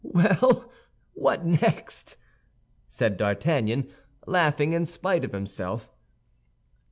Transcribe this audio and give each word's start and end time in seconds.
"Well, 0.03 0.71
what 1.13 1.45
next?" 1.45 2.17
said 2.87 3.17
D'Artagnan, 3.17 3.91
laughing 4.25 4.73
in 4.73 4.87
spite 4.87 5.23
of 5.23 5.31
himself. 5.31 5.91